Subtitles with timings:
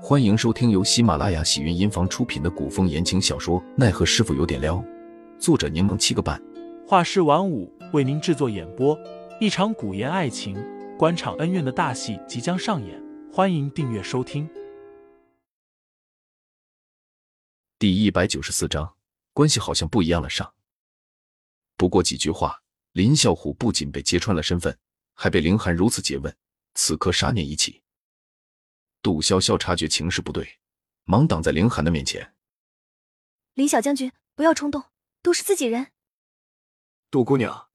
[0.00, 4.76] 欢迎收听由喜马拉雅喜云音房出品的古风言情小说《奈何师傅有点撩》，
[5.40, 6.40] 作者柠檬七个半，
[6.86, 8.96] 画师晚舞为您制作演播。
[9.40, 10.56] 一场古言爱情、
[10.96, 14.48] 官场恩怨的大戏即将上演，欢迎订阅收听。
[17.76, 18.94] 第一百九十四章，
[19.32, 20.30] 关系好像不一样了。
[20.30, 20.54] 上，
[21.76, 22.62] 不过几句话，
[22.92, 24.78] 林啸虎不仅被揭穿了身份，
[25.14, 26.34] 还被凌寒如此诘问，
[26.74, 27.82] 此刻杀念一起。
[29.00, 30.58] 杜潇潇察觉情势不对，
[31.04, 32.34] 忙挡在凌寒的面前。
[33.54, 34.84] 林小将军，不要冲动，
[35.22, 35.92] 都是自己人。
[37.10, 37.70] 杜姑娘，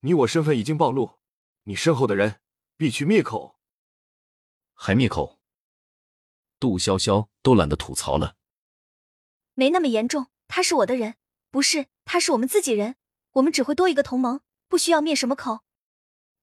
[0.00, 1.18] 你我身份已经暴露，
[1.62, 2.40] 你身后的人
[2.76, 3.58] 必须灭口。
[4.74, 5.40] 还灭口？
[6.58, 8.36] 杜潇潇都懒得吐槽了。
[9.54, 11.14] 没那么严重，他是我的人，
[11.50, 12.96] 不是他是我们自己人，
[13.34, 15.60] 我们只会多一个同盟，不需要灭什么口。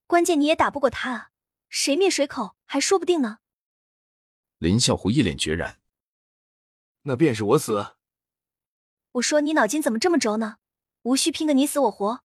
[0.08, 1.32] 关键你也打不过他啊，
[1.70, 3.41] 谁灭谁口还说不定呢。
[4.62, 5.82] 林啸虎一脸决然，
[7.02, 7.96] 那便是我死。
[9.14, 10.58] 我说你脑筋怎么这么轴呢？
[11.02, 12.24] 无需拼个你死我活。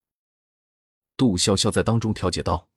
[1.17, 2.69] 杜潇潇在当中调解道：“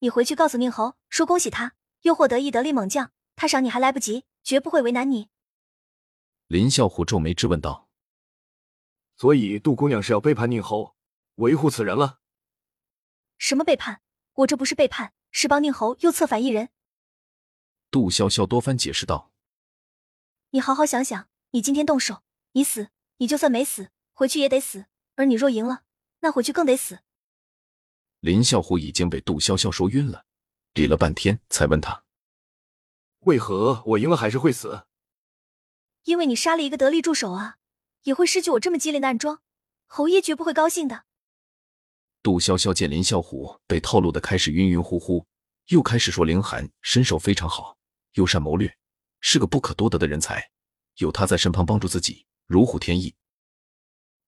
[0.00, 5.28] 你回去告诉宁侯，说恭喜他又获得一得力猛将，他赏你还来不及，绝不会为难你。”
[6.48, 7.90] 林啸虎皱眉质问道
[9.14, 10.96] ：“所以杜姑娘是要背叛宁侯，
[11.34, 12.20] 维护此人了？
[13.36, 14.00] 什么背叛？
[14.32, 16.70] 我这不是背叛，是帮宁侯又策反一人。”
[17.90, 19.32] 杜潇潇多番解释道
[20.50, 22.22] ：“你好好想想，你今天动手，
[22.52, 24.82] 你死，你就算没死，回去也得死；
[25.16, 25.84] 而你若赢了，
[26.20, 26.98] 那回去更得死。”
[28.20, 30.26] 林啸虎已经被杜潇潇说晕了，
[30.74, 32.04] 理了半天才问他
[33.20, 34.84] ：“为何我赢了还是会死
[36.04, 37.56] ？”“因为你杀了一个得力助手啊，
[38.02, 39.40] 也会失去我这么机灵的暗桩，
[39.86, 41.04] 侯爷绝不会高兴的。”
[42.22, 45.26] 杜潇潇见林啸虎被套路的开始晕晕乎乎，
[45.68, 47.77] 又开始说凌寒身手非常好。
[48.12, 48.76] 又善谋略，
[49.20, 50.50] 是个不可多得的人才。
[50.96, 53.14] 有他在身旁帮助自己，如虎添翼。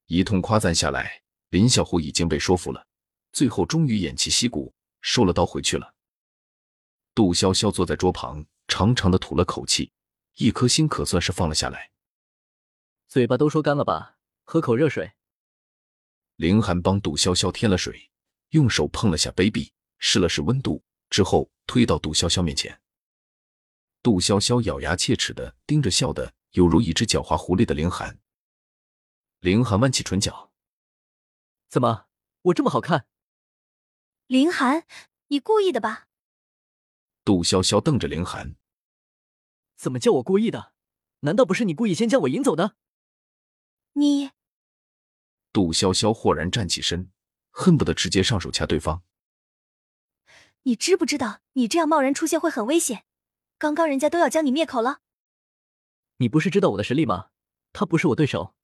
[0.06, 2.86] 一通夸赞下来，林小虎已经被说服了，
[3.32, 5.94] 最后终于偃旗息鼓，收了刀回去了。
[7.14, 9.92] 杜潇潇坐在桌旁，长长的吐了口气，
[10.36, 11.90] 一颗心可算是放了下来。
[13.08, 15.12] 嘴巴都说干了吧，喝口热水。
[16.36, 18.10] 林寒帮杜潇潇添了水，
[18.50, 22.80] 用手碰了下杯壁，试了试温度，之后推到杜潇潇面前。
[24.02, 28.18] 杜潇潇咬牙切齿的盯着笑的犹如一只狡猾狐狸的凌寒。
[29.40, 30.50] 凌寒弯起唇角
[31.68, 32.06] ：“怎么，
[32.42, 33.06] 我这么好看？”
[34.26, 34.86] 凌寒，
[35.28, 36.08] 你故意的吧？
[37.24, 38.56] 杜潇潇瞪着凌寒
[39.76, 40.72] ：“怎么叫我故意的？
[41.20, 42.76] 难道不是你故意先将我引走的？”
[43.94, 44.30] 你……
[45.52, 47.10] 杜潇潇豁然站起身，
[47.50, 49.02] 恨不得直接上手掐对方。
[50.62, 53.04] 你知不知道，你这样贸然出现会很危险？
[53.60, 55.02] 刚刚人家都要将你灭口了，
[56.16, 57.28] 你不是知道我的实力吗？
[57.74, 58.54] 他不是我对手。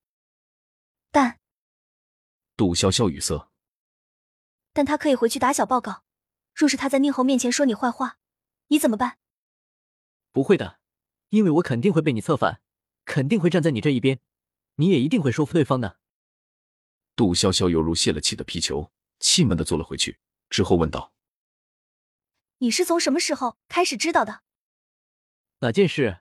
[1.11, 1.39] 但
[2.57, 3.51] 杜潇潇语塞。
[4.73, 6.03] 但他可以回去打小报告。
[6.55, 8.17] 若是他在宁侯面前说你坏话，
[8.69, 9.19] 你怎么办？
[10.33, 10.81] 不会的，
[11.29, 12.63] 因为我肯定会被你策反，
[13.05, 14.21] 肯定会站在你这一边，
[14.77, 15.99] 你也一定会说服对方的。
[17.15, 20.19] 杜潇潇犹如泄了气的皮球，气闷的坐了回去，
[20.49, 21.13] 之后问道
[22.61, 24.45] ：“你是从什么时候开始知道的？”
[25.61, 26.19] 哪件事？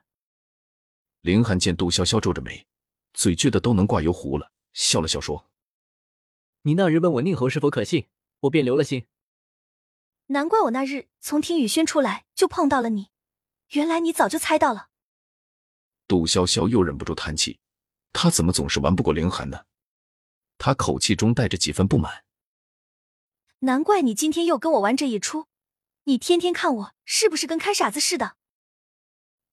[1.20, 2.66] 林寒见杜潇潇皱着眉，
[3.12, 5.50] 嘴撅的都能挂油壶了，笑了笑说
[6.62, 8.08] ：“你那日问我宁侯是否可信，
[8.40, 9.06] 我便留了心。
[10.28, 13.10] 难怪我那日从听雨轩出来就碰到了你，
[13.72, 14.88] 原来你早就猜到了。”
[16.08, 17.58] 杜潇潇又忍不住叹气，
[18.14, 19.66] 他怎么总是玩不过凌寒呢？
[20.56, 22.24] 他口气中带着几分不满。
[23.58, 25.46] 难怪你今天又跟我玩这一出，
[26.04, 28.36] 你天天看我是不是跟看傻子似的？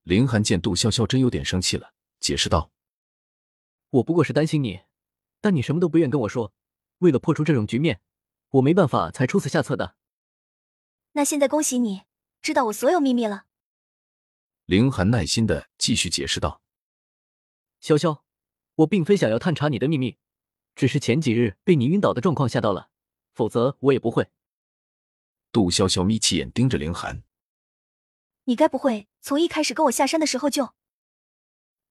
[0.04, 2.70] 林寒见杜潇潇真有点生气了，解释道
[3.88, 4.82] ：“我不过是担心你，
[5.40, 6.52] 但你什么都不愿跟我说。
[6.98, 8.02] 为了破除这种局面，
[8.50, 9.96] 我没办法才出此下策的。
[11.12, 12.02] 那现在恭喜你，
[12.42, 13.46] 知道我所有秘密了。”
[14.66, 16.60] 林寒耐心的继续解释道
[17.80, 18.20] ：“潇潇，
[18.74, 20.18] 我并非想要探查你的秘密，
[20.74, 22.90] 只是前几日被你晕倒的状况吓到了，
[23.32, 24.28] 否则我也不会。”
[25.50, 27.22] 杜潇潇眯起眼盯着林寒。
[28.44, 30.74] 你该不会从一开始跟我下山的时候就……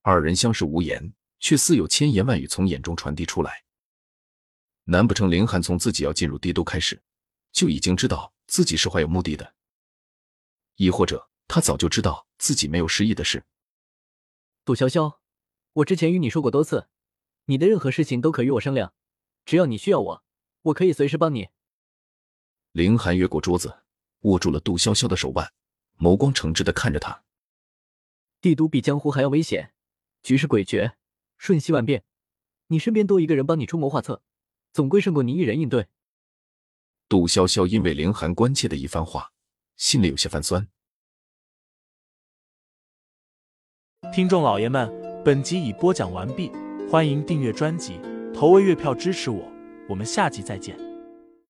[0.02, 3.64] 二人相视无言，却似有千言万语从眼中传递出来。
[4.86, 7.02] 难不成凌寒从自己要进入帝都开始，
[7.52, 9.56] 就已经知道自己是怀有目的的？
[10.76, 13.46] 亦或者他早就知道自己没有失忆的事？
[14.66, 15.20] 杜潇潇，
[15.74, 16.90] 我之前与你说过多次，
[17.46, 18.94] 你的任何事情都可与我商量，
[19.46, 20.24] 只要你需要我，
[20.64, 21.50] 我可以随时帮你。
[22.74, 23.84] 凌寒越过桌子，
[24.22, 25.54] 握住了杜潇潇的手腕。
[26.00, 27.24] 眸光诚挚的看着他，
[28.42, 29.74] 帝都比江湖还要危险，
[30.22, 30.94] 局势诡谲，
[31.38, 32.04] 瞬息万变。
[32.68, 34.22] 你身边多一个人帮你出谋划策，
[34.72, 35.88] 总归胜过你一人应对。
[37.08, 39.32] 杜潇潇因为凌寒关切的一番话，
[39.76, 40.68] 心里有些泛酸。
[44.14, 44.92] 听众老爷们，
[45.24, 46.52] 本集已播讲完毕，
[46.90, 48.00] 欢迎订阅专辑，
[48.34, 49.52] 投喂月票支持我，
[49.88, 50.93] 我们下集再见。